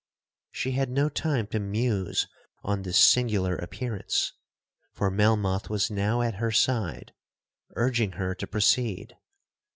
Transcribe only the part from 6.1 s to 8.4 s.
at her side urging her